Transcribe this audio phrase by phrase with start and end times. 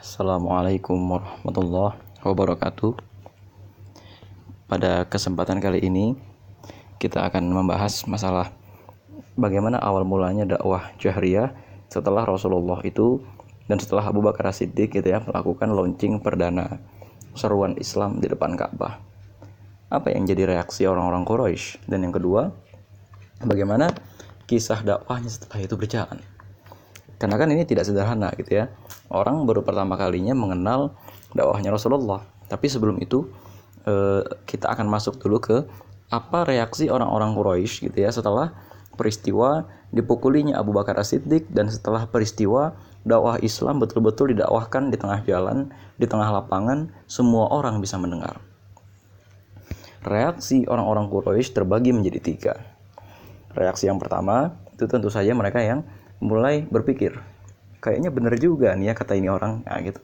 [0.00, 1.92] Assalamualaikum warahmatullahi
[2.24, 2.96] wabarakatuh.
[4.64, 6.16] Pada kesempatan kali ini
[6.96, 8.48] kita akan membahas masalah
[9.36, 11.52] bagaimana awal mulanya dakwah jahriyah
[11.92, 13.20] setelah Rasulullah itu
[13.68, 16.80] dan setelah Abu Bakar Siddiq gitu ya melakukan launching perdana
[17.36, 19.04] seruan Islam di depan Ka'bah.
[19.92, 22.48] Apa yang jadi reaksi orang-orang Quraisy dan yang kedua
[23.44, 23.92] bagaimana
[24.48, 26.39] kisah dakwahnya setelah itu berjalan.
[27.20, 28.72] Karena kan ini tidak sederhana gitu ya.
[29.12, 30.96] Orang baru pertama kalinya mengenal
[31.36, 32.24] dakwahnya Rasulullah.
[32.48, 33.28] Tapi sebelum itu
[33.84, 35.56] eh, kita akan masuk dulu ke
[36.10, 38.50] apa reaksi orang-orang Quraisy gitu ya setelah
[38.98, 42.74] peristiwa dipukulinya Abu Bakar As-Siddiq dan setelah peristiwa
[43.06, 48.42] dakwah Islam betul-betul didakwahkan di tengah jalan, di tengah lapangan, semua orang bisa mendengar.
[50.02, 52.54] Reaksi orang-orang Quraisy terbagi menjadi tiga.
[53.52, 55.84] Reaksi yang pertama itu tentu saja mereka yang
[56.20, 57.16] mulai berpikir,
[57.80, 60.00] kayaknya benar juga nih ya kata ini orang, nah, gitu.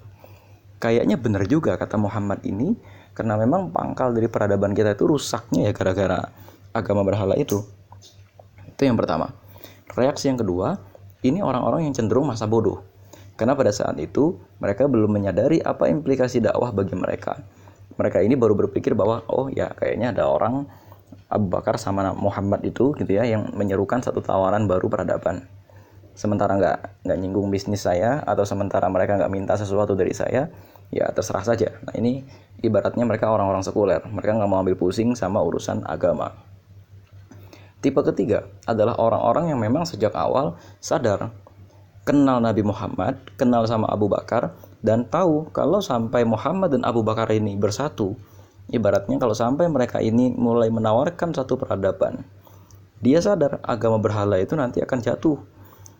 [0.76, 2.76] Kayaknya benar juga kata Muhammad ini,
[3.16, 6.32] karena memang pangkal dari peradaban kita itu rusaknya ya gara-gara
[6.76, 7.64] agama berhala itu.
[8.68, 9.32] Itu yang pertama.
[9.96, 10.76] Reaksi yang kedua,
[11.24, 12.84] ini orang-orang yang cenderung masa bodoh.
[13.36, 17.40] Karena pada saat itu mereka belum menyadari apa implikasi dakwah bagi mereka
[17.96, 20.68] mereka ini baru berpikir bahwa oh ya kayaknya ada orang
[21.32, 25.48] Abu Bakar sama Muhammad itu gitu ya yang menyerukan satu tawaran baru peradaban
[26.16, 30.48] sementara nggak nggak nyinggung bisnis saya atau sementara mereka nggak minta sesuatu dari saya
[30.90, 31.76] ya terserah saja.
[31.84, 32.24] Nah ini
[32.64, 34.00] ibaratnya mereka orang-orang sekuler.
[34.08, 36.32] Mereka nggak mau ambil pusing sama urusan agama.
[37.84, 41.30] Tipe ketiga adalah orang-orang yang memang sejak awal sadar
[42.08, 47.26] kenal Nabi Muhammad kenal sama Abu Bakar dan tahu kalau sampai Muhammad dan Abu Bakar
[47.34, 48.14] ini bersatu,
[48.70, 52.22] ibaratnya kalau sampai mereka ini mulai menawarkan satu peradaban,
[53.02, 55.36] dia sadar agama berhala itu nanti akan jatuh.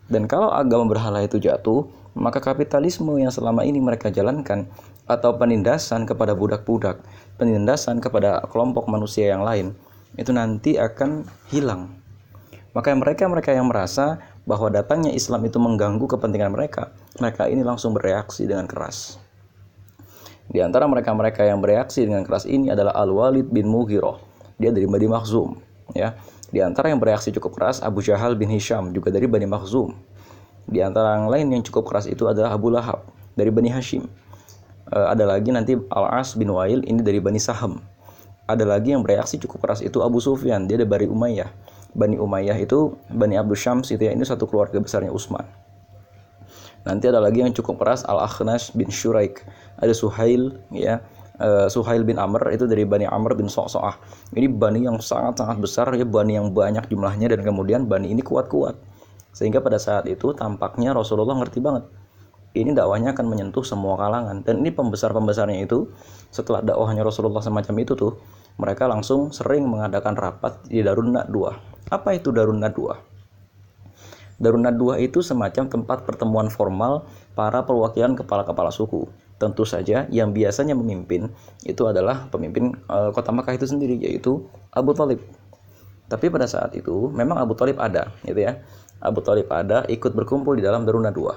[0.06, 4.70] Dan kalau agama berhala itu jatuh, maka kapitalisme yang selama ini mereka jalankan
[5.06, 7.02] atau penindasan kepada budak-budak,
[7.36, 9.74] penindasan kepada kelompok manusia yang lain,
[10.16, 11.92] itu nanti akan hilang.
[12.72, 18.44] Maka mereka-mereka yang merasa bahwa datangnya Islam itu mengganggu kepentingan mereka, mereka ini langsung bereaksi
[18.44, 19.18] dengan keras.
[20.46, 24.22] Di antara mereka-mereka yang bereaksi dengan keras ini adalah Al-Walid bin Mughirah.
[24.56, 25.58] Dia dari Bani Makhzum,
[25.92, 26.14] ya.
[26.56, 29.92] Di antara yang bereaksi cukup keras Abu Jahal bin Hisham juga dari Bani Makhzum.
[30.64, 33.04] Di antara yang lain yang cukup keras itu adalah Abu Lahab
[33.36, 34.08] dari Bani Hashim.
[34.88, 37.84] Uh, ada lagi nanti Al-As bin Wail ini dari Bani Saham.
[38.48, 41.52] Ada lagi yang bereaksi cukup keras itu Abu Sufyan, dia dari Bani Umayyah.
[41.92, 45.44] Bani Umayyah itu Bani Abdul Syams itu ya ini satu keluarga besarnya Utsman.
[46.88, 49.44] Nanti ada lagi yang cukup keras Al Akhnas bin Shuraik,
[49.76, 51.04] ada Suhail ya
[51.40, 53.96] uh, Suhail bin Amr itu dari Bani Amr bin So'so'ah.
[54.32, 58.76] Ini bani yang sangat-sangat besar ya bani yang banyak jumlahnya dan kemudian bani ini kuat-kuat.
[59.36, 61.84] Sehingga pada saat itu tampaknya Rasulullah ngerti banget.
[62.56, 65.92] Ini dakwahnya akan menyentuh semua kalangan dan ini pembesar-pembesarnya itu
[66.32, 68.16] setelah dakwahnya Rasulullah semacam itu tuh
[68.56, 71.52] mereka langsung sering mengadakan rapat di Darun Nadwa.
[71.92, 72.96] Apa itu Darun Nadwa?
[74.40, 77.04] Darun Nadwa itu semacam tempat pertemuan formal
[77.36, 79.04] para perwakilan kepala-kepala suku.
[79.36, 81.28] Tentu saja yang biasanya memimpin
[81.68, 85.20] itu adalah pemimpin e, kota Makkah itu sendiri yaitu Abu Talib.
[86.08, 88.62] Tapi pada saat itu memang Abu Talib ada, gitu ya.
[89.02, 91.36] Abu Talib ada ikut berkumpul di dalam Darun Nadwa.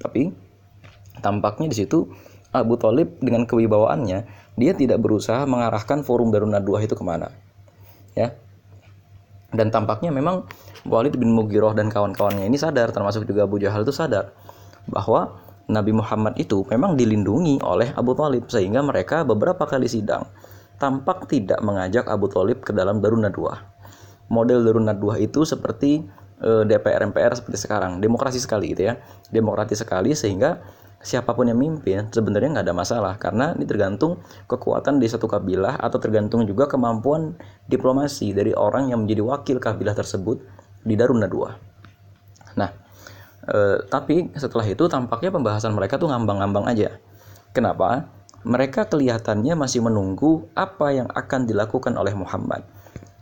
[0.00, 0.32] Tapi
[1.20, 2.08] tampaknya di situ
[2.54, 4.18] Abu Talib dengan kewibawaannya
[4.54, 7.34] dia tidak berusaha mengarahkan forum Darun Nadwa itu ke mana
[8.14, 8.30] ya
[9.54, 10.46] dan tampaknya memang
[10.86, 14.34] Walid bin Mughirah dan kawan-kawannya ini sadar termasuk juga Abu Jahal itu sadar
[14.86, 15.34] bahwa
[15.70, 20.28] Nabi Muhammad itu memang dilindungi oleh Abu Talib sehingga mereka beberapa kali sidang
[20.76, 23.74] tampak tidak mengajak Abu Talib ke dalam Darun Nadwa
[24.28, 26.04] model Darun Nadwa itu seperti
[26.40, 28.00] eh, DPR MPR seperti sekarang.
[28.00, 28.94] Demokrasi sekali gitu ya.
[29.28, 30.62] Demokratis sekali sehingga
[31.04, 35.76] siapa pun yang mimpin sebenarnya nggak ada masalah karena ini tergantung kekuatan di satu kabilah
[35.76, 37.36] atau tergantung juga kemampuan
[37.68, 40.40] diplomasi dari orang yang menjadi wakil kabilah tersebut
[40.80, 41.60] di Darun Nadwa.
[42.56, 42.70] Nah,
[43.44, 46.96] e, tapi setelah itu tampaknya pembahasan mereka tuh ngambang-ngambang aja.
[47.54, 48.08] Kenapa?
[48.44, 52.60] Mereka kelihatannya masih menunggu apa yang akan dilakukan oleh Muhammad.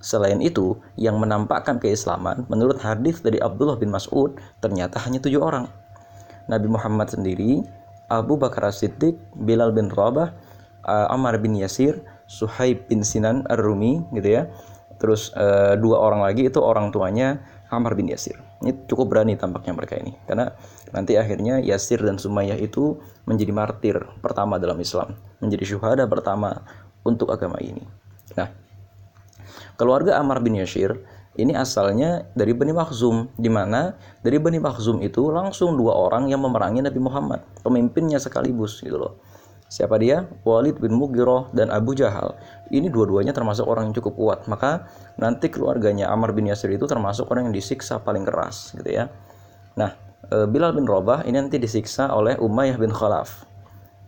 [0.02, 5.70] Selain itu, yang menampakkan keislaman, menurut hadis dari Abdullah bin Mas'ud, ternyata hanya tujuh orang
[6.50, 7.62] Nabi Muhammad sendiri,
[8.10, 9.14] Abu Bakar As-Siddiq,
[9.46, 10.34] Bilal bin Rabah,
[10.90, 14.50] uh, Ammar bin Yasir, Suhaib bin Sinan Ar-Rumi gitu ya.
[14.98, 17.38] Terus uh, dua orang lagi itu orang tuanya
[17.70, 18.38] Ammar bin Yasir.
[18.62, 20.14] Ini cukup berani tampaknya mereka ini.
[20.24, 20.54] Karena
[20.94, 26.62] nanti akhirnya Yasir dan Sumayyah itu menjadi martir pertama dalam Islam, menjadi syuhada pertama
[27.02, 27.82] untuk agama ini.
[28.38, 28.48] Nah,
[29.74, 30.94] keluarga Ammar bin Yasir
[31.32, 36.44] ini asalnya dari Bani Makhzum di mana dari Bani Makhzum itu langsung dua orang yang
[36.44, 39.16] memerangi Nabi Muhammad pemimpinnya sekaligus gitu loh
[39.72, 40.28] siapa dia?
[40.44, 42.36] Walid bin Mughirah dan Abu Jahal.
[42.68, 44.44] Ini dua-duanya termasuk orang yang cukup kuat.
[44.44, 44.84] Maka
[45.16, 49.08] nanti keluarganya Amr bin Yasir itu termasuk orang yang disiksa paling keras gitu ya.
[49.80, 49.96] Nah
[50.28, 53.48] e, Bilal bin Rabah ini nanti disiksa oleh Umayyah bin Khalaf.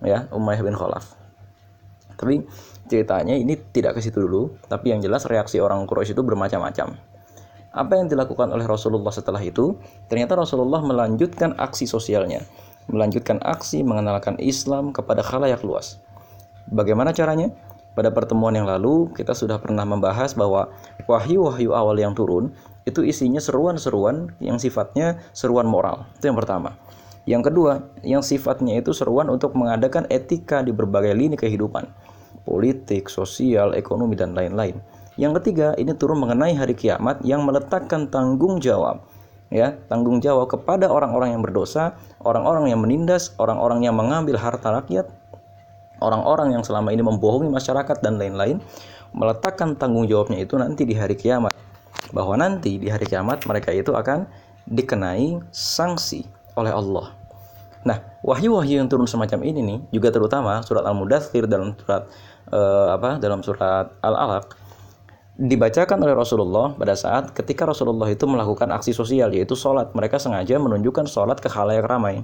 [0.04, 1.16] Ya Umayyah bin Khalaf.
[2.20, 2.44] Tapi
[2.84, 6.92] ceritanya ini tidak ke situ dulu tapi yang jelas reaksi orang Quraisy itu bermacam-macam.
[7.74, 9.74] Apa yang dilakukan oleh Rasulullah setelah itu?
[10.06, 12.46] Ternyata Rasulullah melanjutkan aksi sosialnya,
[12.88, 16.00] melanjutkan aksi mengenalkan Islam kepada khalayak luas.
[16.68, 17.52] Bagaimana caranya?
[17.94, 20.74] Pada pertemuan yang lalu kita sudah pernah membahas bahwa
[21.06, 22.50] wahyu-wahyu awal yang turun
[22.84, 26.10] itu isinya seruan-seruan yang sifatnya seruan moral.
[26.18, 26.74] Itu yang pertama.
[27.24, 27.72] Yang kedua,
[28.04, 31.88] yang sifatnya itu seruan untuk mengadakan etika di berbagai lini kehidupan,
[32.44, 34.76] politik, sosial, ekonomi dan lain-lain.
[35.16, 39.06] Yang ketiga, ini turun mengenai hari kiamat yang meletakkan tanggung jawab
[39.54, 41.94] ya, tanggung jawab kepada orang-orang yang berdosa,
[42.26, 45.06] orang-orang yang menindas, orang-orang yang mengambil harta rakyat,
[46.02, 48.58] orang-orang yang selama ini membohongi masyarakat dan lain-lain,
[49.14, 51.54] meletakkan tanggung jawabnya itu nanti di hari kiamat.
[52.10, 54.26] Bahwa nanti di hari kiamat mereka itu akan
[54.66, 56.26] dikenai sanksi
[56.58, 57.14] oleh Allah.
[57.84, 62.08] Nah, wahyu-wahyu yang turun semacam ini nih juga terutama surat Al-Mudathir dalam surat
[62.48, 63.20] uh, apa?
[63.20, 64.63] dalam surat Al-Alaq
[65.34, 69.90] dibacakan oleh Rasulullah pada saat ketika Rasulullah itu melakukan aksi sosial yaitu sholat.
[69.90, 72.22] Mereka sengaja menunjukkan sholat ke khalayak ramai.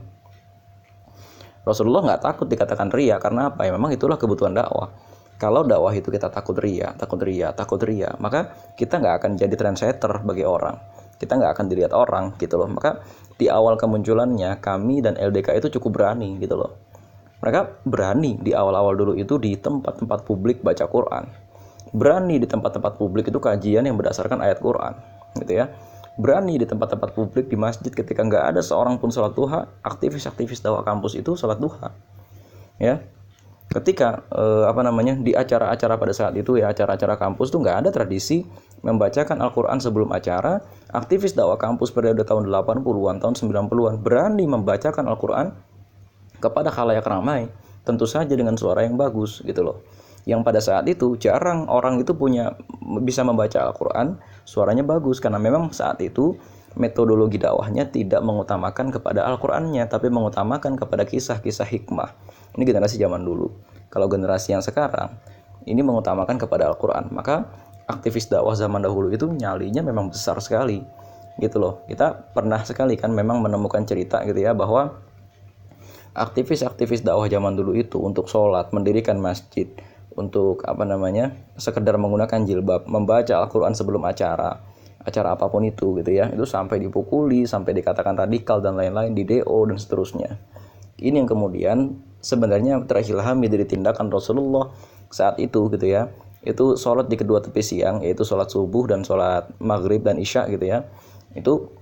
[1.66, 3.66] Rasulullah nggak takut dikatakan ria karena apa?
[3.66, 4.94] Ya memang itulah kebutuhan dakwah.
[5.42, 9.54] Kalau dakwah itu kita takut ria takut ria takut ria maka kita nggak akan jadi
[9.58, 10.78] trendsetter bagi orang.
[11.18, 12.70] Kita nggak akan dilihat orang gitu loh.
[12.70, 13.02] Maka
[13.36, 16.78] di awal kemunculannya kami dan LDK itu cukup berani gitu loh.
[17.42, 21.49] Mereka berani di awal-awal dulu itu di tempat-tempat publik baca Quran
[21.90, 24.94] berani di tempat-tempat publik itu kajian yang berdasarkan ayat Quran
[25.38, 25.70] gitu ya.
[26.20, 30.84] Berani di tempat-tempat publik di masjid ketika nggak ada seorang pun sholat duha aktivis-aktivis dakwah
[30.84, 31.94] kampus itu sholat duha
[32.78, 33.02] ya.
[33.70, 37.90] Ketika eh, apa namanya di acara-acara pada saat itu ya acara-acara kampus tuh nggak ada
[37.94, 38.42] tradisi
[38.82, 40.58] membacakan Al-Quran sebelum acara
[40.90, 45.54] aktivis dakwah kampus periode tahun 80-an tahun 90-an berani membacakan Al-Quran
[46.42, 47.46] kepada khalayak ramai
[47.84, 49.78] tentu saja dengan suara yang bagus gitu loh
[50.28, 52.56] yang pada saat itu jarang orang itu punya
[53.00, 56.36] bisa membaca Al-Quran suaranya bagus karena memang saat itu
[56.78, 62.14] metodologi dakwahnya tidak mengutamakan kepada Al-Qur'annya tapi mengutamakan kepada kisah-kisah hikmah.
[62.54, 63.50] Ini generasi zaman dulu.
[63.90, 65.18] Kalau generasi yang sekarang
[65.66, 67.50] ini mengutamakan kepada Al-Qur'an, maka
[67.90, 70.78] aktivis dakwah zaman dahulu itu nyalinya memang besar sekali.
[71.42, 71.82] Gitu loh.
[71.90, 74.94] Kita pernah sekali kan memang menemukan cerita gitu ya bahwa
[76.14, 79.66] aktivis-aktivis dakwah zaman dulu itu untuk sholat, mendirikan masjid,
[80.20, 84.60] untuk apa namanya sekedar menggunakan jilbab membaca Al-Quran sebelum acara
[85.00, 86.28] acara apa pun itu gitu ya.
[86.28, 90.36] Itu sampai dipukuli sampai dikatakan radikal dan lain-lain di DO dan seterusnya.
[91.00, 94.68] Ini yang kemudian sebenarnya terilhami dari tindakan Rasulullah
[95.08, 96.12] saat itu gitu ya.
[96.44, 100.68] Itu sholat di kedua tepi siang yaitu sholat subuh dan sholat maghrib dan isya gitu
[100.68, 100.84] ya.
[101.32, 101.72] Itu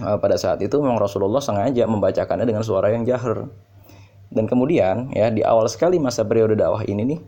[0.00, 3.48] eh, pada saat itu memang Rasulullah sengaja membacakannya dengan suara yang jahar.
[4.26, 7.20] Dan kemudian ya di awal sekali masa periode dakwah ini nih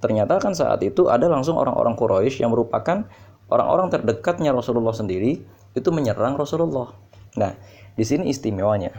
[0.00, 3.04] Ternyata kan saat itu ada langsung orang-orang Quraisy yang merupakan
[3.52, 5.44] orang-orang terdekatnya Rasulullah sendiri
[5.76, 6.96] itu menyerang Rasulullah.
[7.36, 7.52] Nah,
[7.94, 8.90] di sini istimewanya.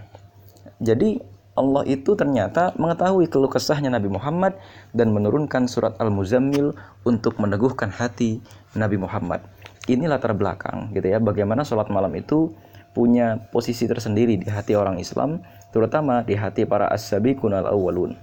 [0.78, 1.18] Jadi
[1.52, 4.56] Allah itu ternyata mengetahui keluh kesahnya Nabi Muhammad
[4.96, 6.72] dan menurunkan surat Al-Muzammil
[7.04, 8.40] untuk meneguhkan hati
[8.72, 9.44] Nabi Muhammad.
[9.90, 12.56] Ini latar belakang gitu ya, bagaimana sholat malam itu
[12.96, 15.44] punya posisi tersendiri di hati orang Islam,
[15.76, 18.16] terutama di hati para as-sabiqun al-awwalun.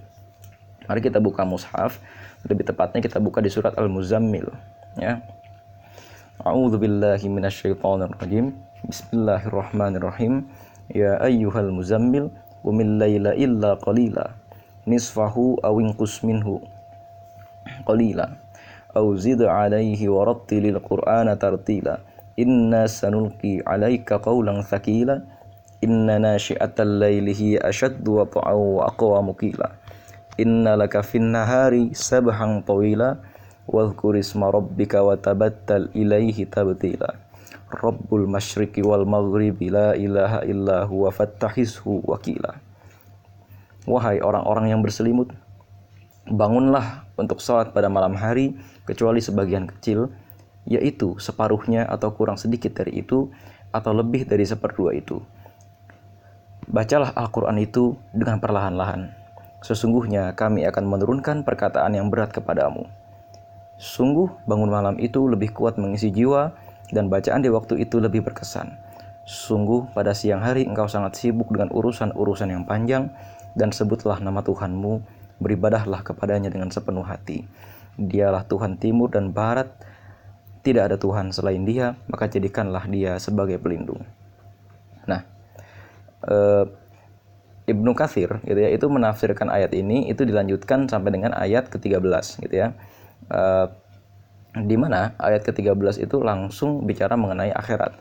[0.89, 2.01] Mari kita buka mushaf
[2.47, 4.47] lebih tepatnya kita buka di surat Al-Muzammil
[4.95, 5.19] ya.
[6.39, 8.55] A'udzu billahi minasyaitonir rajim
[8.87, 10.47] Bismillahirrahmanirrahim.
[10.87, 12.31] Ya ayyuhal muzammil
[12.63, 14.39] qumil laila illa qalila.
[14.87, 16.63] Nisfahu aw inqus minhu
[17.83, 18.39] qalila.
[18.95, 21.99] Aw zid alaihi wa rattilil qur'ana tartila.
[22.39, 25.19] Inna sanulqi alaika qawlan thaqila.
[25.83, 29.75] Inna nashi'atal laili hiya ashaddu wa wa aqwa muqila
[30.39, 33.19] inna laka fin nahari sabhan tawila
[33.67, 37.19] wadhkur isma rabbika wa tabattal ilaihi tabtila.
[37.69, 42.57] Rabbul masyriqi wal maghribi la ilaha illa huwa fattahishu wakila.
[43.85, 45.29] Wahai orang-orang yang berselimut
[46.29, 50.09] bangunlah untuk salat pada malam hari kecuali sebagian kecil
[50.65, 53.29] yaitu separuhnya atau kurang sedikit dari itu
[53.69, 55.21] atau lebih dari seperdua itu.
[56.69, 59.18] Bacalah Al-Quran itu dengan perlahan-lahan
[59.59, 62.87] Sesungguhnya kami akan menurunkan perkataan yang berat kepadamu.
[63.79, 66.51] Sungguh bangun malam itu lebih kuat mengisi jiwa
[66.91, 68.75] dan bacaan di waktu itu lebih berkesan.
[69.23, 73.13] Sungguh pada siang hari engkau sangat sibuk dengan urusan-urusan yang panjang
[73.53, 75.05] dan sebutlah nama Tuhanmu,
[75.39, 77.45] beribadahlah kepadanya dengan sepenuh hati.
[77.99, 79.69] Dialah Tuhan timur dan barat,
[80.65, 84.03] tidak ada Tuhan selain dia, maka jadikanlah dia sebagai pelindung.
[85.07, 85.23] Nah,
[86.25, 86.37] e,
[87.69, 92.55] Ibnu Kathir gitu ya, itu menafsirkan ayat ini, itu dilanjutkan sampai dengan ayat ke-13 gitu
[92.55, 92.73] ya.
[93.29, 93.41] E,
[94.65, 97.93] di mana ayat ke-13 itu langsung bicara mengenai akhirat.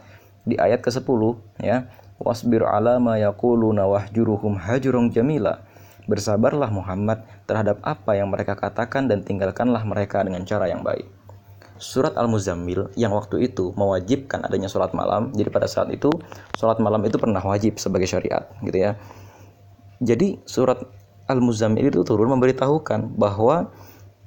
[0.48, 1.20] Di ayat ke-10
[1.60, 1.84] ya,
[2.16, 5.60] wasbir ala ma yaquluna wahjuruhum hajurun jamila.
[6.08, 11.04] Bersabarlah Muhammad terhadap apa yang mereka katakan dan tinggalkanlah mereka dengan cara yang baik.
[11.78, 15.30] Surat Al-Muzammil yang waktu itu mewajibkan adanya sholat malam.
[15.30, 16.10] Jadi pada saat itu
[16.58, 18.98] sholat malam itu pernah wajib sebagai syariat gitu ya.
[19.98, 20.78] Jadi surat
[21.28, 23.68] Al-Muzammil itu turun memberitahukan bahwa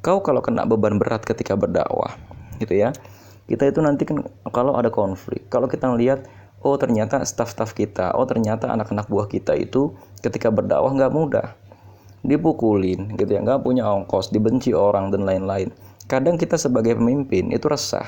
[0.05, 2.17] kau kalau kena beban berat ketika berdakwah
[2.57, 2.89] gitu ya
[3.45, 6.25] kita itu nanti kan kalau ada konflik kalau kita lihat
[6.61, 11.47] oh ternyata staff-staff kita oh ternyata anak-anak buah kita itu ketika berdakwah nggak mudah
[12.21, 15.73] dipukulin gitu ya nggak punya ongkos dibenci orang dan lain-lain.
[16.05, 18.05] Kadang kita sebagai pemimpin itu resah.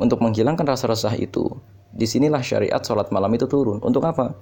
[0.00, 1.48] Untuk menghilangkan rasa resah itu
[1.92, 3.80] di sinilah syariat sholat malam itu turun.
[3.84, 4.36] Untuk apa?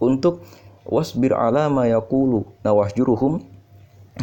[0.00, 0.44] Untuk
[0.86, 3.42] wasbir ala ma yaqulu nawahjuruhum.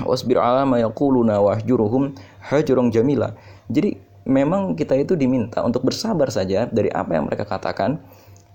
[0.03, 2.17] Wasbir ala ma yaquluna wahjuruhum
[2.50, 3.38] hajrun jamila.
[3.70, 8.01] Jadi memang kita itu diminta untuk bersabar saja dari apa yang mereka katakan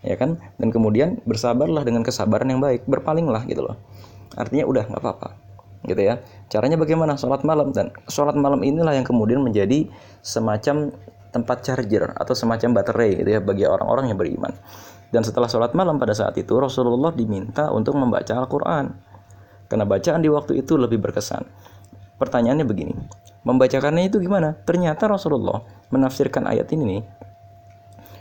[0.03, 0.43] ya kan?
[0.59, 3.79] Dan kemudian bersabarlah dengan kesabaran yang baik berpalinglah gitu loh.
[4.35, 5.29] Artinya udah nggak apa-apa
[5.87, 6.19] gitu ya.
[6.51, 7.15] Caranya bagaimana?
[7.15, 7.71] Sholat malam.
[7.71, 9.87] Dan sholat malam inilah yang kemudian menjadi
[10.27, 10.91] semacam
[11.31, 14.53] tempat charger atau semacam baterai gitu ya bagi orang-orang yang beriman
[15.09, 18.93] dan setelah sholat malam pada saat itu Rasulullah diminta untuk membaca Al-Quran
[19.69, 21.45] karena bacaan di waktu itu lebih berkesan.
[22.19, 22.95] Pertanyaannya begini,
[23.47, 24.59] membacakannya itu gimana?
[24.67, 25.63] Ternyata Rasulullah
[25.95, 27.03] menafsirkan ayat ini nih.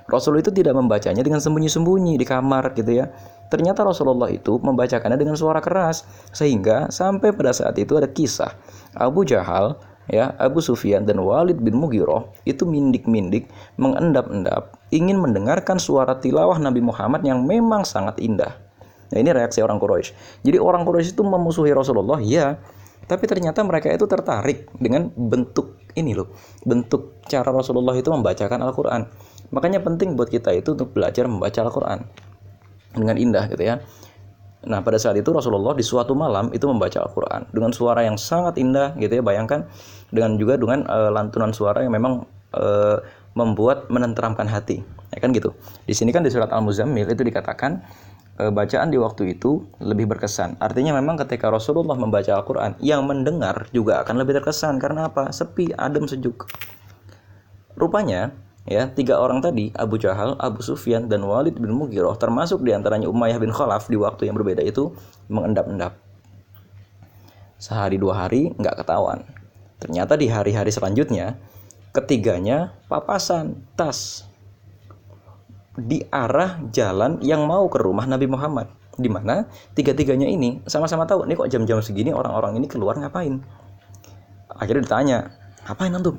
[0.08, 3.12] Rasul itu tidak membacanya dengan sembunyi-sembunyi di kamar gitu ya.
[3.52, 8.56] Ternyata Rasulullah itu membacakannya dengan suara keras sehingga sampai pada saat itu ada kisah
[8.96, 9.76] Abu Jahal
[10.08, 16.80] ya Abu Sufyan dan Walid bin Mughirah itu mindik-mindik mengendap-endap ingin mendengarkan suara tilawah Nabi
[16.80, 18.68] Muhammad yang memang sangat indah
[19.08, 20.44] Nah ini reaksi orang Quraisy.
[20.44, 22.60] Jadi orang Quraisy itu memusuhi Rasulullah, ya.
[23.08, 26.36] Tapi ternyata mereka itu tertarik dengan bentuk ini loh,
[26.68, 29.08] bentuk cara Rasulullah itu membacakan Al-Quran.
[29.56, 32.04] Makanya penting buat kita itu untuk belajar membaca Al-Quran
[32.92, 33.80] dengan indah gitu ya.
[34.68, 38.60] Nah pada saat itu Rasulullah di suatu malam itu membaca Al-Quran dengan suara yang sangat
[38.60, 39.24] indah gitu ya.
[39.24, 39.66] Bayangkan
[40.12, 43.00] dengan juga dengan uh, lantunan suara yang memang uh,
[43.34, 44.84] membuat menenteramkan hati.
[45.16, 45.56] Ya kan gitu.
[45.88, 47.80] Di sini kan di surat Al-Muzammil itu dikatakan
[48.38, 50.62] E, bacaan di waktu itu lebih berkesan.
[50.62, 54.78] Artinya memang ketika Rasulullah membaca Al-Quran, yang mendengar juga akan lebih terkesan.
[54.78, 55.34] Karena apa?
[55.34, 56.46] Sepi, adem, sejuk.
[57.74, 58.30] Rupanya,
[58.68, 63.08] ya tiga orang tadi, Abu Jahal, Abu Sufyan, dan Walid bin Mughirah, termasuk di antaranya
[63.08, 64.92] Umayyah bin Khalaf di waktu yang berbeda itu,
[65.32, 65.96] mengendap-endap.
[67.58, 69.26] Sehari dua hari nggak ketahuan.
[69.82, 71.40] Ternyata di hari-hari selanjutnya,
[71.96, 74.28] ketiganya papasan, tas,
[75.78, 78.66] di arah jalan yang mau ke rumah Nabi Muhammad
[78.98, 79.46] di mana
[79.78, 83.38] tiga-tiganya ini sama-sama tahu nih kok jam-jam segini orang-orang ini keluar ngapain
[84.58, 85.18] akhirnya ditanya
[85.70, 86.18] ngapain antum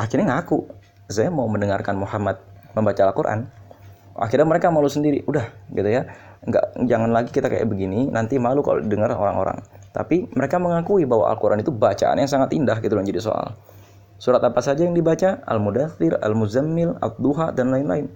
[0.00, 0.64] akhirnya ngaku
[1.12, 2.40] saya mau mendengarkan Muhammad
[2.72, 3.44] membaca Al-Quran
[4.16, 5.44] akhirnya mereka malu sendiri udah
[5.76, 6.08] gitu ya
[6.40, 9.60] nggak jangan lagi kita kayak begini nanti malu kalau dengar orang-orang
[9.92, 13.52] tapi mereka mengakui bahwa Al-Quran itu bacaan yang sangat indah gitu loh jadi soal
[14.20, 15.40] Surat apa saja yang dibaca?
[15.48, 18.12] Al-Mudathir, Al-Muzammil, Al-Duha, dan lain-lain.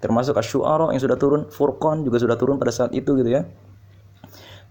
[0.00, 3.44] Termasuk Asy-Syu'ara yang sudah turun, Furqan juga sudah turun pada saat itu gitu ya.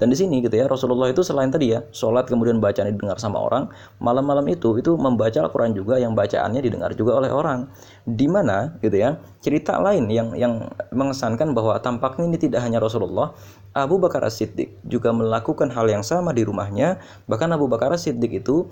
[0.01, 3.37] Dan di sini gitu ya, Rasulullah itu selain tadi ya, sholat kemudian bacaan didengar sama
[3.37, 3.69] orang,
[4.01, 7.69] malam-malam itu itu membaca Al-Quran juga yang bacaannya didengar juga oleh orang.
[8.09, 13.37] Di mana gitu ya, cerita lain yang yang mengesankan bahwa tampaknya ini tidak hanya Rasulullah,
[13.77, 16.97] Abu Bakar As-Siddiq juga melakukan hal yang sama di rumahnya.
[17.29, 18.65] Bahkan Abu Bakar As-Siddiq itu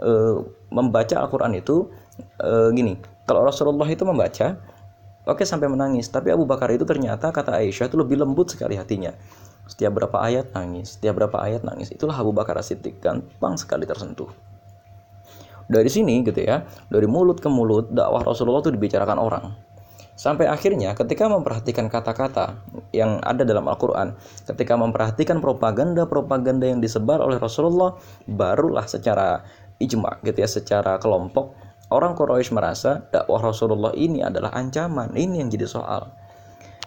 [0.00, 0.12] e,
[0.70, 1.88] membaca Al-Quran itu
[2.40, 4.56] e, gini kalau Rasulullah itu membaca
[5.26, 9.12] oke sampai menangis tapi Abu Bakar itu ternyata kata Aisyah itu lebih lembut sekali hatinya
[9.66, 14.30] setiap berapa ayat nangis setiap berapa ayat nangis itulah Abu Bakar Siddiq gampang sekali tersentuh.
[15.66, 19.44] Dari sini gitu ya dari mulut ke mulut dakwah Rasulullah itu dibicarakan orang.
[20.16, 22.56] Sampai akhirnya ketika memperhatikan kata-kata
[22.96, 24.16] yang ada dalam Al-Quran,
[24.48, 29.44] ketika memperhatikan propaganda-propaganda yang disebar oleh Rasulullah, barulah secara
[29.76, 31.52] ijma gitu ya secara kelompok
[31.92, 36.10] orang Quraisy merasa dakwah Rasulullah ini adalah ancaman ini yang jadi soal.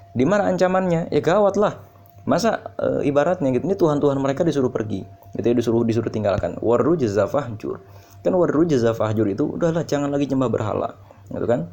[0.09, 1.13] Di mana ancamannya?
[1.13, 1.88] Ya gawat lah
[2.29, 5.01] masa e, ibaratnya gitu ini Tuhan-Tuhan mereka disuruh pergi
[5.33, 7.81] gitu ya disuruh disuruh tinggalkan waru jazafahjur
[8.21, 10.89] kan waru jazafahjur itu udahlah jangan lagi nyembah berhala
[11.33, 11.69] gitu kan?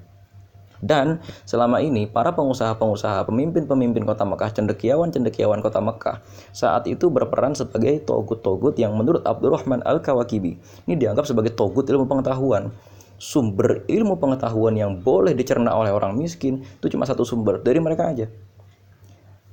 [0.77, 6.21] Dan selama ini para pengusaha-pengusaha, pemimpin-pemimpin kota Mekah, cendekiawan-cendekiawan kota Mekah
[6.53, 12.69] saat itu berperan sebagai togut-togut yang menurut Abdurrahman Al-Kawakibi ini dianggap sebagai togut ilmu pengetahuan.
[13.17, 18.13] Sumber ilmu pengetahuan yang boleh dicerna oleh orang miskin itu cuma satu sumber dari mereka
[18.13, 18.29] aja.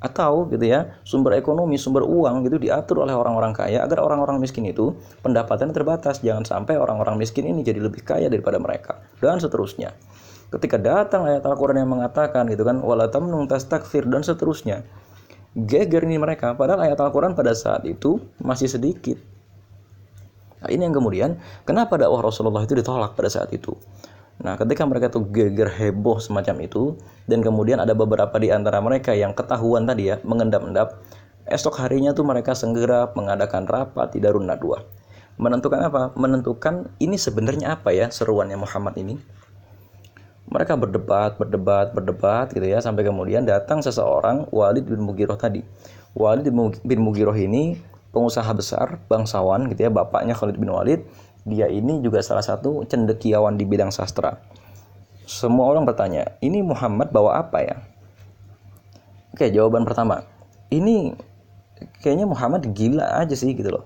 [0.04, 4.68] Atau gitu ya, sumber ekonomi, sumber uang gitu diatur oleh orang-orang kaya agar orang-orang miskin
[4.68, 4.92] itu
[5.24, 6.20] pendapatannya terbatas.
[6.20, 9.00] Jangan sampai orang-orang miskin ini jadi lebih kaya daripada mereka.
[9.24, 9.96] Dan seterusnya.
[10.52, 14.84] Ketika datang ayat Al-Quran yang mengatakan gitu kan wala tamnun tastakfir dan seterusnya.
[15.56, 19.18] Geger ini mereka padahal ayat Al-Quran pada saat itu masih sedikit.
[20.62, 23.74] Nah ini yang kemudian kenapa dakwah Rasulullah itu ditolak pada saat itu
[24.42, 26.98] Nah, ketika mereka tuh geger heboh semacam itu,
[27.30, 31.04] dan kemudian ada beberapa di antara mereka yang ketahuan tadi ya, mengendap-endap,
[31.46, 34.82] esok harinya tuh mereka segera mengadakan rapat di Darun Nadwa.
[35.38, 36.13] Menentukan apa?
[36.18, 39.18] Menentukan ini sebenarnya apa ya seruannya Muhammad ini
[40.54, 45.63] mereka berdebat, berdebat, berdebat gitu ya sampai kemudian datang seseorang Walid bin Mugiroh tadi.
[46.13, 46.46] Walid
[46.84, 47.80] bin Mugiroh ini
[48.13, 51.02] pengusaha besar, bangsawan gitu ya, bapaknya Khalid bin Walid.
[51.44, 54.40] Dia ini juga salah satu cendekiawan di bidang sastra.
[55.28, 57.76] Semua orang bertanya, ini Muhammad bawa apa ya?
[59.36, 60.24] Oke, jawaban pertama.
[60.72, 61.16] Ini
[62.00, 63.84] kayaknya Muhammad gila aja sih gitu loh.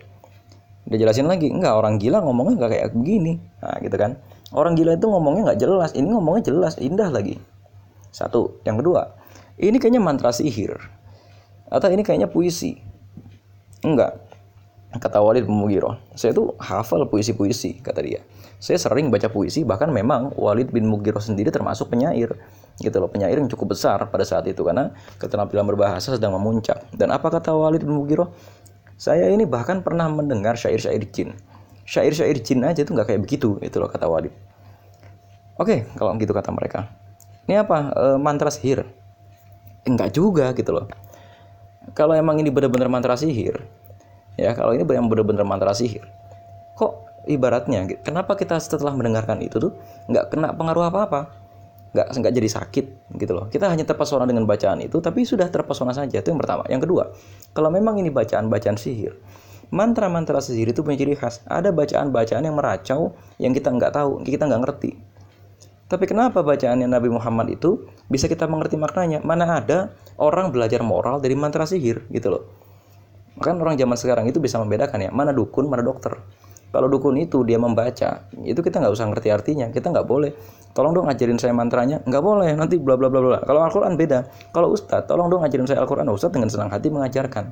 [0.88, 3.40] Dia jelasin lagi, enggak orang gila ngomongnya enggak kayak begini.
[3.64, 4.20] Nah, gitu kan.
[4.52, 7.40] Orang gila itu ngomongnya nggak jelas, ini ngomongnya jelas, indah lagi.
[8.12, 8.60] Satu.
[8.64, 9.02] Yang kedua,
[9.60, 10.78] ini kayaknya mantra sihir.
[11.68, 12.80] Atau ini kayaknya puisi.
[13.84, 14.27] Enggak.
[14.88, 18.24] Kata Walid Mugiro, saya tuh hafal puisi-puisi, kata dia.
[18.58, 22.32] Saya sering baca puisi, bahkan memang Walid bin Mugiro sendiri termasuk penyair.
[22.80, 26.88] Gitu loh, penyair yang cukup besar pada saat itu, karena keterampilan berbahasa sedang memuncak.
[26.96, 28.32] Dan apa kata Walid bin Mugiro?
[28.96, 31.36] Saya ini bahkan pernah mendengar syair-syair jin
[31.88, 34.36] syair-syair jin aja itu nggak kayak begitu itu loh kata Walid
[35.56, 36.92] oke kalau gitu kata mereka
[37.48, 38.84] ini apa e, mantra sihir
[39.88, 40.92] enggak juga gitu loh
[41.96, 43.64] kalau emang ini benar-benar mantra sihir
[44.38, 46.06] ya kalau ini benar-benar mantra sihir
[46.78, 49.72] kok ibaratnya kenapa kita setelah mendengarkan itu tuh
[50.08, 51.34] nggak kena pengaruh apa-apa
[51.92, 52.86] nggak nggak jadi sakit
[53.18, 56.64] gitu loh kita hanya terpesona dengan bacaan itu tapi sudah terpesona saja itu yang pertama
[56.70, 57.10] yang kedua
[57.58, 59.18] kalau memang ini bacaan-bacaan sihir
[59.68, 61.44] mantra-mantra sihir itu punya ciri khas.
[61.48, 64.92] Ada bacaan-bacaan yang meracau yang kita nggak tahu, kita nggak ngerti.
[65.88, 69.24] Tapi kenapa bacaan yang Nabi Muhammad itu bisa kita mengerti maknanya?
[69.24, 72.44] Mana ada orang belajar moral dari mantra sihir gitu loh.
[73.38, 76.18] Kan orang zaman sekarang itu bisa membedakan ya, mana dukun, mana dokter.
[76.68, 80.36] Kalau dukun itu dia membaca, itu kita nggak usah ngerti artinya, kita nggak boleh.
[80.76, 83.40] Tolong dong ngajarin saya mantranya, nggak boleh, nanti bla bla bla bla.
[83.42, 84.28] Kalau Al-Quran beda.
[84.52, 87.50] Kalau Ustadz, tolong dong ngajarin saya Al-Quran, Ustadz dengan senang hati mengajarkan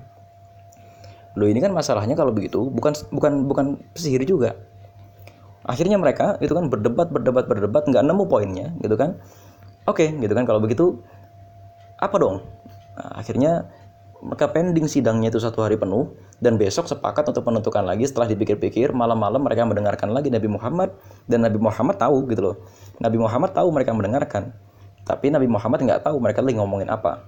[1.36, 4.56] Loh ini kan masalahnya kalau begitu bukan bukan bukan sihir juga.
[5.68, 9.20] Akhirnya mereka itu kan berdebat berdebat berdebat nggak nemu poinnya gitu kan.
[9.84, 11.04] Oke gitu kan kalau begitu
[12.00, 12.40] apa dong?
[12.96, 13.68] Nah, akhirnya
[14.26, 16.10] mereka pending sidangnya itu satu hari penuh
[16.42, 20.98] dan besok sepakat untuk menentukan lagi setelah dipikir-pikir malam-malam mereka mendengarkan lagi Nabi Muhammad
[21.30, 22.56] dan Nabi Muhammad tahu gitu loh.
[22.98, 24.50] Nabi Muhammad tahu mereka mendengarkan
[25.06, 27.22] tapi Nabi Muhammad nggak tahu mereka lagi ngomongin apa.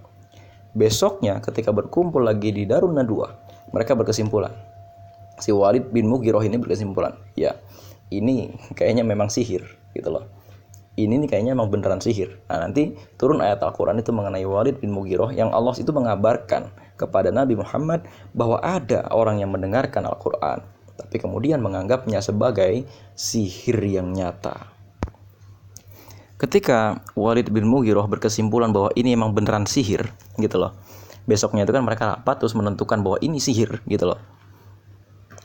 [0.73, 3.29] Besoknya ketika berkumpul lagi di Darun Nadwa
[3.69, 4.51] mereka berkesimpulan.
[5.37, 7.53] Si Walid bin Mugiroh ini berkesimpulan ya
[8.09, 10.25] ini kayaknya memang sihir gitu loh.
[10.97, 12.41] Ini nih kayaknya emang beneran sihir.
[12.49, 17.29] Nah, nanti turun ayat Al-Quran itu mengenai Walid bin Mugiroh yang Allah itu mengabarkan kepada
[17.29, 22.83] Nabi Muhammad bahwa ada orang yang mendengarkan Al-Quran tapi kemudian menganggapnya sebagai
[23.13, 24.73] sihir yang nyata.
[26.37, 30.09] Ketika Walid bin Mugiroh berkesimpulan bahwa ini emang beneran sihir
[30.41, 30.73] gitu loh.
[31.29, 34.19] Besoknya itu kan mereka rapat terus menentukan bahwa ini sihir gitu loh.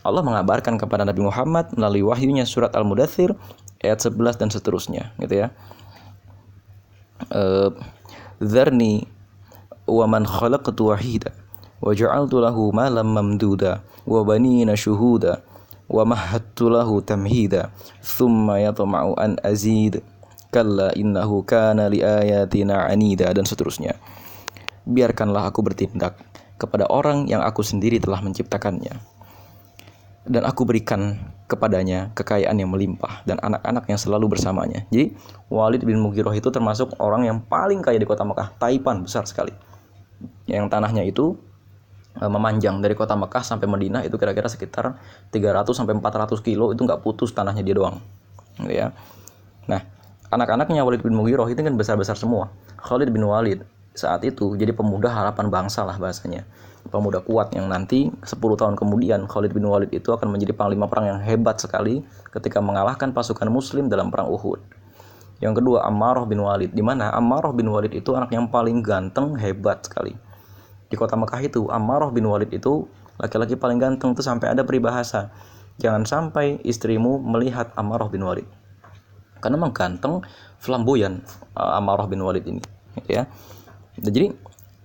[0.03, 3.37] Allah mengabarkan kepada Nabi Muhammad melalui wahyunya surat Al-Mudathir
[3.81, 5.49] ayat 11 dan seterusnya gitu ya.
[8.43, 9.07] Zarni
[9.87, 11.31] wa man khalaqtu wahida
[11.83, 15.43] mamduda wa banina syuhuda
[15.91, 20.01] wa mahattu lahu tamhida thumma yatma'u an azid
[20.55, 23.99] kalla innahu kana li ayatina anida dan seterusnya
[24.87, 26.19] biarkanlah aku bertindak
[26.63, 28.95] kepada orang yang aku sendiri telah menciptakannya.
[30.23, 31.19] Dan aku berikan
[31.51, 34.87] kepadanya kekayaan yang melimpah dan anak-anak yang selalu bersamanya.
[34.95, 35.19] Jadi
[35.51, 39.51] Walid bin Mughirah itu termasuk orang yang paling kaya di kota Mekah, Taipan besar sekali.
[40.47, 41.35] Yang tanahnya itu
[42.19, 45.01] memanjang dari kota Mekah sampai Madinah itu kira-kira sekitar
[45.33, 47.97] 300 sampai 400 kilo itu nggak putus tanahnya dia doang.
[48.61, 48.93] Gitu ya.
[49.65, 49.81] Nah,
[50.29, 52.53] anak-anaknya Walid bin Mughirah itu kan besar-besar semua.
[52.77, 53.65] Khalid bin Walid,
[53.97, 56.45] saat itu jadi pemuda harapan bangsa lah bahasanya
[56.91, 61.07] pemuda kuat yang nanti 10 tahun kemudian Khalid bin Walid itu akan menjadi panglima perang
[61.07, 62.03] yang hebat sekali
[62.35, 64.59] ketika mengalahkan pasukan muslim dalam perang Uhud
[65.43, 66.71] Yang kedua Ammarah bin Walid.
[66.71, 70.15] Di mana Ammarah bin Walid itu anak yang paling ganteng, hebat sekali.
[70.93, 72.85] Di kota Mekah itu Ammarah bin Walid itu
[73.17, 75.33] laki-laki paling ganteng itu sampai ada peribahasa.
[75.81, 78.45] Jangan sampai istrimu melihat Ammarah bin Walid.
[79.41, 80.21] Karena memang ganteng,
[80.61, 81.25] flamboyan
[81.57, 82.61] uh, Ammarah bin Walid ini,
[83.01, 83.25] gitu ya.
[83.97, 84.37] Jadi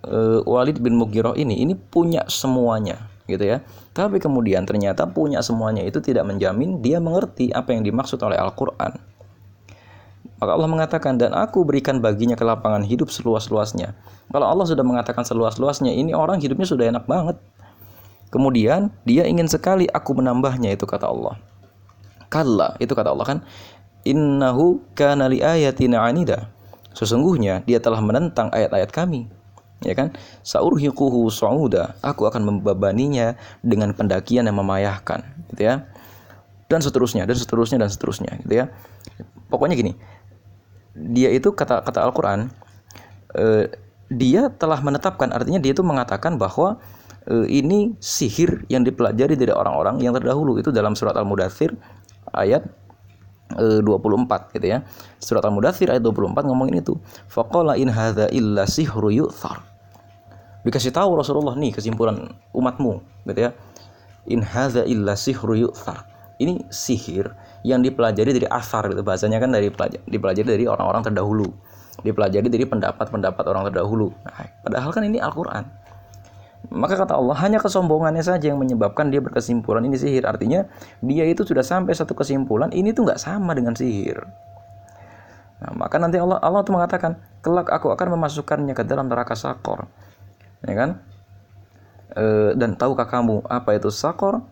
[0.08, 3.62] uh, Walid bin Mughirah ini ini punya semuanya, gitu ya.
[3.92, 8.96] Tapi kemudian ternyata punya semuanya itu tidak menjamin dia mengerti apa yang dimaksud oleh Al-Qur'an.
[10.38, 13.98] Maka Allah mengatakan dan aku berikan baginya kelapangan hidup seluas-luasnya.
[14.30, 17.42] Kalau Allah sudah mengatakan seluas-luasnya, ini orang hidupnya sudah enak banget.
[18.30, 21.42] Kemudian dia ingin sekali aku menambahnya itu kata Allah.
[22.30, 23.40] Kalla itu kata Allah kan.
[24.06, 26.54] Innahu kana li ayatina anida.
[26.94, 29.26] Sesungguhnya dia telah menentang ayat-ayat kami.
[29.86, 30.14] Ya kan?
[30.42, 31.98] Saurhiquhu sa'uda.
[32.02, 35.22] Aku akan membebaninya dengan pendakian yang memayahkan,
[35.54, 35.86] gitu ya.
[36.66, 38.74] Dan seterusnya dan seterusnya dan seterusnya, gitu ya.
[39.54, 39.94] Pokoknya gini,
[40.98, 42.50] dia itu kata kata Al-Qur'an
[43.38, 43.70] eh,
[44.10, 46.82] dia telah menetapkan artinya dia itu mengatakan bahwa
[47.30, 51.76] eh, ini sihir yang dipelajari dari orang-orang yang terdahulu itu dalam surat Al-Mudathir
[52.34, 52.66] ayat
[53.56, 54.84] eh, 24 gitu ya.
[55.22, 56.98] Surat Al-Mudathir ayat 24 ngomongin itu.
[57.30, 59.64] Faqala in hadza illa sihru yu'thar.
[60.66, 63.52] Dikasih tahu Rasulullah nih kesimpulan umatmu gitu ya.
[64.28, 66.08] In hadza illa sihru yu'thar.
[66.38, 67.32] Ini sihir
[67.66, 69.02] yang dipelajari dari asar gitu.
[69.02, 69.72] Bahasanya kan dari
[70.06, 71.48] dipelajari dari orang-orang terdahulu.
[72.06, 74.14] Dipelajari dari pendapat-pendapat orang terdahulu.
[74.22, 75.66] Nah, padahal kan ini Al-Quran.
[76.68, 80.28] Maka kata Allah hanya kesombongannya saja yang menyebabkan dia berkesimpulan ini sihir.
[80.28, 80.68] Artinya
[81.00, 84.20] dia itu sudah sampai satu kesimpulan ini tuh nggak sama dengan sihir.
[85.58, 89.90] Nah, maka nanti Allah Allah tuh mengatakan kelak aku akan memasukkannya ke dalam neraka sakor.
[90.62, 90.90] Ya kan?
[92.14, 94.46] E, dan tahukah kamu apa itu sakor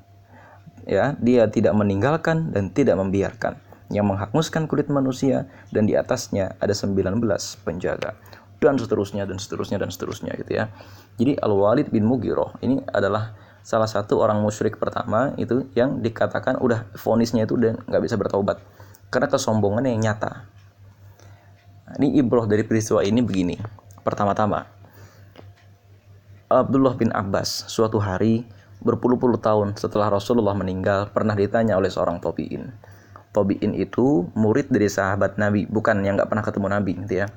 [0.86, 3.58] ya dia tidak meninggalkan dan tidak membiarkan
[3.93, 7.21] yang menghanguskan kulit manusia dan di atasnya ada 19
[7.62, 8.17] penjaga
[8.58, 10.74] dan seterusnya dan seterusnya dan seterusnya gitu ya.
[11.21, 16.89] Jadi Al-Walid bin Mughirah ini adalah salah satu orang musyrik pertama itu yang dikatakan udah
[16.98, 18.62] fonisnya itu dan nggak bisa bertobat
[19.10, 20.50] karena kesombongan yang nyata.
[21.86, 23.56] Nah, ini ibroh dari peristiwa ini begini.
[24.02, 24.65] Pertama-tama,
[26.50, 28.45] Abdullah bin Abbas suatu hari
[28.86, 32.69] berpuluh-puluh tahun setelah Rasulullah meninggal pernah ditanya oleh seorang tobiin.
[33.34, 37.28] Tobiin itu murid dari sahabat Nabi, bukan yang nggak pernah ketemu Nabi, gitu ya.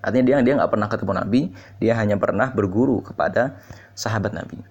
[0.00, 1.40] Artinya dia dia nggak pernah ketemu Nabi,
[1.82, 3.58] dia hanya pernah berguru kepada
[3.92, 4.62] sahabat Nabi.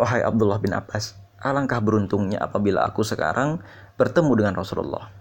[0.00, 3.62] Wahai Abdullah bin Abbas, alangkah beruntungnya apabila aku sekarang
[3.94, 5.12] bertemu dengan Rasulullah.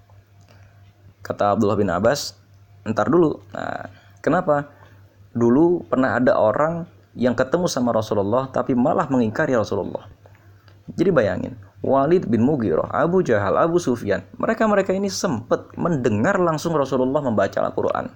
[1.22, 2.34] Kata Abdullah bin Abbas,
[2.82, 3.38] entar dulu.
[3.54, 3.92] Nah,
[4.26, 4.74] kenapa?
[5.38, 10.08] Dulu pernah ada orang yang ketemu sama Rasulullah tapi malah mengingkari Rasulullah.
[10.92, 17.24] Jadi bayangin, Walid bin Mughirah, Abu Jahal, Abu Sufyan, mereka-mereka ini sempat mendengar langsung Rasulullah
[17.24, 18.12] membaca Al-Quran.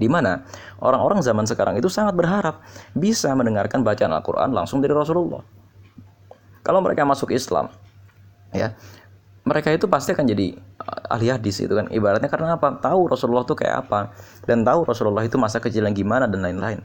[0.00, 0.42] Di mana
[0.80, 2.64] orang-orang zaman sekarang itu sangat berharap
[2.96, 5.44] bisa mendengarkan bacaan Al-Quran langsung dari Rasulullah.
[6.64, 7.68] Kalau mereka masuk Islam,
[8.54, 8.72] ya
[9.42, 13.42] mereka itu pasti akan jadi uh, ahli hadis itu kan ibaratnya karena apa tahu Rasulullah
[13.42, 14.14] itu kayak apa
[14.46, 16.78] dan tahu Rasulullah itu masa kecil yang gimana dan lain-lain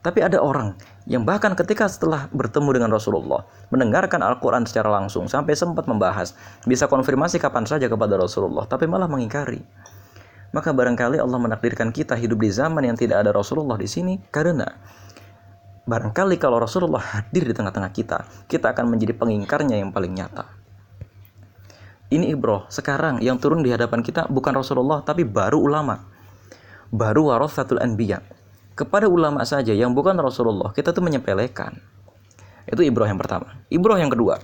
[0.00, 5.52] tapi ada orang yang bahkan ketika setelah bertemu dengan Rasulullah, mendengarkan Al-Quran secara langsung, sampai
[5.52, 6.32] sempat membahas,
[6.64, 9.60] bisa konfirmasi kapan saja kepada Rasulullah, tapi malah mengingkari.
[10.56, 14.66] Maka barangkali Allah menakdirkan kita hidup di zaman yang tidak ada Rasulullah di sini, karena
[15.84, 20.48] barangkali kalau Rasulullah hadir di tengah-tengah kita, kita akan menjadi pengingkarnya yang paling nyata.
[22.08, 26.08] Ini ibroh, sekarang yang turun di hadapan kita bukan Rasulullah, tapi baru ulama.
[26.90, 28.39] Baru warathatul anbiya
[28.80, 31.76] kepada ulama saja yang bukan Rasulullah kita tuh menyepelekan.
[32.64, 33.60] Itu ibroh yang pertama.
[33.68, 34.40] Ibroh yang kedua.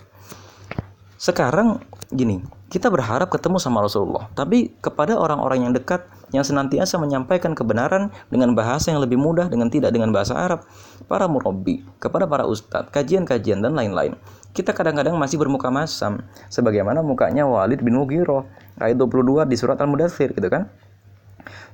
[1.16, 1.80] Sekarang
[2.12, 6.04] gini kita berharap ketemu sama Rasulullah tapi kepada orang-orang yang dekat
[6.36, 10.68] yang senantiasa menyampaikan kebenaran dengan bahasa yang lebih mudah dengan tidak dengan bahasa Arab.
[11.08, 14.12] Para murabbi kepada para ustadz kajian-kajian dan lain-lain.
[14.52, 16.20] Kita kadang-kadang masih bermuka masam
[16.52, 18.44] sebagaimana mukanya Walid bin Mughirah
[18.84, 20.68] ayat 22 di surat Al-Mudathir gitu kan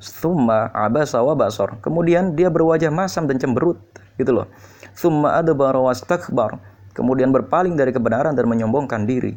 [0.03, 1.79] Summa abasa wa basor.
[1.79, 3.79] Kemudian dia berwajah masam dan cemberut,
[4.19, 4.47] gitu loh.
[4.93, 6.61] Summa adbara wastakbar.
[6.93, 9.33] Kemudian berpaling dari kebenaran dan menyombongkan diri.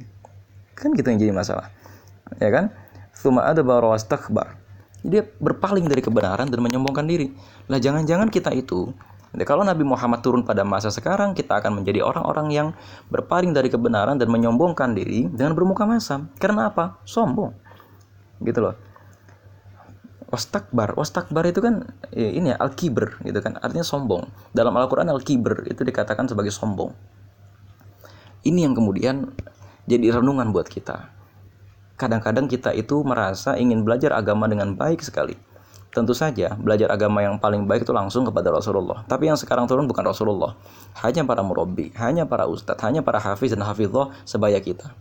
[0.76, 1.72] Kan gitu yang jadi masalah.
[2.44, 2.74] Ya kan?
[3.16, 4.60] Summa adbara wastakbar.
[5.06, 7.32] Dia berpaling dari kebenaran dan menyombongkan diri.
[7.72, 8.92] Lah jangan-jangan kita itu
[9.44, 12.68] kalau Nabi Muhammad turun pada masa sekarang, kita akan menjadi orang-orang yang
[13.12, 16.32] berpaling dari kebenaran dan menyombongkan diri dengan bermuka masam.
[16.40, 17.04] Karena apa?
[17.04, 17.52] Sombong.
[18.40, 18.85] Gitu loh
[20.30, 25.70] wastakbar wastakbar itu kan ya, ini ya al-kibr gitu kan artinya sombong dalam Al-Qur'an al-kibr
[25.70, 26.94] itu dikatakan sebagai sombong
[28.46, 29.30] ini yang kemudian
[29.86, 31.16] jadi renungan buat kita
[31.96, 35.36] kadang-kadang kita itu merasa ingin belajar agama dengan baik sekali.
[35.96, 39.08] Tentu saja, belajar agama yang paling baik itu langsung kepada Rasulullah.
[39.08, 40.60] Tapi yang sekarang turun bukan Rasulullah.
[41.00, 44.92] Hanya para murabbi, hanya para ustadz, hanya para hafiz dan hafizah sebaya kita.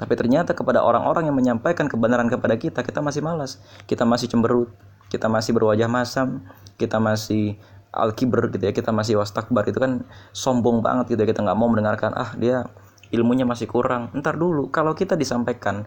[0.00, 3.60] Tapi ternyata kepada orang-orang yang menyampaikan kebenaran kepada kita, kita masih malas.
[3.84, 4.72] Kita masih cemberut,
[5.12, 6.40] kita masih berwajah masam,
[6.80, 7.60] kita masih
[7.92, 9.68] al-kibr gitu ya, kita masih wastakbar.
[9.68, 12.64] Itu kan sombong banget gitu ya, kita nggak mau mendengarkan, ah dia
[13.12, 14.08] ilmunya masih kurang.
[14.16, 15.84] Ntar dulu, kalau kita disampaikan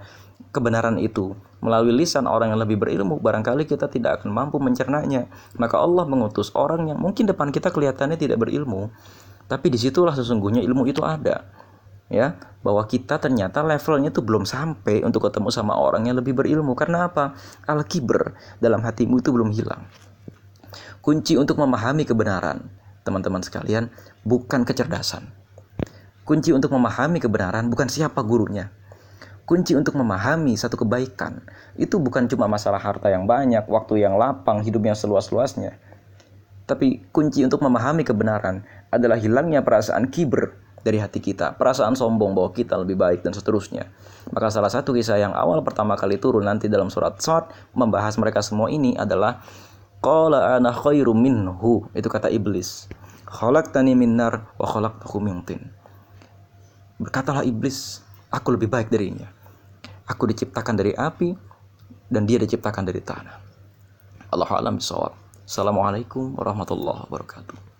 [0.53, 1.33] kebenaran itu
[1.65, 5.25] melalui lisan orang yang lebih berilmu, barangkali kita tidak akan mampu mencernanya.
[5.57, 8.93] Maka Allah mengutus orang yang mungkin depan kita kelihatannya tidak berilmu,
[9.49, 11.62] tapi di situlah sesungguhnya ilmu itu ada.
[12.13, 16.77] Ya, bahwa kita ternyata levelnya itu belum sampai untuk ketemu sama orang yang lebih berilmu.
[16.77, 17.33] Karena apa?
[17.65, 19.89] Al-kibr dalam hatimu itu belum hilang.
[21.01, 22.69] Kunci untuk memahami kebenaran,
[23.01, 23.89] teman-teman sekalian,
[24.21, 25.43] bukan kecerdasan
[26.23, 28.71] Kunci untuk memahami kebenaran bukan siapa gurunya.
[29.43, 31.43] Kunci untuk memahami satu kebaikan
[31.75, 35.75] itu bukan cuma masalah harta yang banyak, waktu yang lapang, hidup yang seluas-luasnya.
[36.63, 42.51] Tapi kunci untuk memahami kebenaran adalah hilangnya perasaan kiber dari hati kita, perasaan sombong bahwa
[42.51, 43.87] kita lebih baik dan seterusnya.
[44.35, 48.43] Maka salah satu kisah yang awal pertama kali turun nanti dalam surat Sot membahas mereka
[48.43, 49.39] semua ini adalah
[50.03, 51.87] Qala ana khairum minhu.
[51.95, 52.91] Itu kata iblis.
[53.23, 55.63] Khalaqtani min nar wa khalaqtahu min tin.
[56.99, 59.31] Berkatalah iblis, aku lebih baik darinya.
[60.03, 61.31] Aku diciptakan dari api
[62.11, 63.39] dan dia diciptakan dari tanah.
[64.35, 65.15] Allah alam bisawab.
[65.47, 67.72] Assalamualaikum warahmatullahi wabarakatuh.